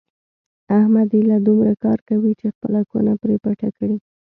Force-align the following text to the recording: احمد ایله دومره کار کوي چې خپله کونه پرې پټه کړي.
احمد 0.77 1.09
ایله 1.17 1.37
دومره 1.47 1.73
کار 1.83 1.99
کوي 2.09 2.31
چې 2.39 2.47
خپله 2.55 2.79
کونه 2.89 3.13
پرې 3.21 3.35
پټه 3.43 3.69
کړي. 3.77 3.97